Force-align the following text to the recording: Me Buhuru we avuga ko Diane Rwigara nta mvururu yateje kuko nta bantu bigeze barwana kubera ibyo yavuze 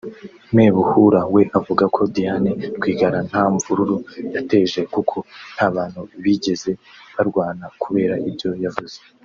Me 0.55 0.65
Buhuru 0.75 1.19
we 1.35 1.41
avuga 1.59 1.83
ko 1.95 2.01
Diane 2.15 2.51
Rwigara 2.75 3.19
nta 3.29 3.43
mvururu 3.53 3.95
yateje 4.35 4.79
kuko 4.93 5.17
nta 5.55 5.67
bantu 5.75 5.99
bigeze 6.23 6.71
barwana 7.15 7.65
kubera 7.81 8.15
ibyo 8.29 8.49
yavuze 8.65 8.97